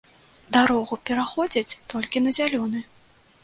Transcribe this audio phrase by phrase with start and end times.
[0.55, 2.87] Дарогу пераходзяць толькі на зялёны.